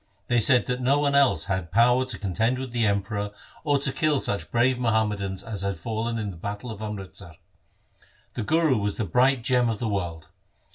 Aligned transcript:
They 0.29 0.39
said 0.41 0.65
that 0.65 0.81
no 0.81 0.97
one 0.99 1.13
else 1.13 1.45
had 1.45 1.71
power 1.71 2.05
to 2.05 2.17
contend 2.17 2.57
with 2.57 2.71
the 2.71 2.87
Emperor 2.87 3.29
or 3.63 3.77
to 3.77 3.93
kill 3.93 4.19
such 4.19 4.49
brave 4.49 4.79
Muhammadans 4.79 5.43
as 5.43 5.61
had 5.61 5.77
fallen 5.77 6.17
in 6.17 6.35
battle 6.37 6.75
in 6.75 6.81
Amritsar. 6.81 7.35
The 8.33 8.41
Guru 8.41 8.79
was 8.79 8.97
the 8.97 9.05
bright 9.05 9.43
gem 9.43 9.69
of 9.69 9.77
the 9.77 9.87
world. 9.87 10.29